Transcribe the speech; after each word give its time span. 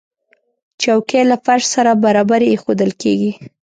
چوکۍ 0.81 1.21
له 1.31 1.37
فرش 1.45 1.63
سره 1.75 1.91
برابرې 2.03 2.47
ایښودل 2.53 2.91
کېږي. 3.01 3.31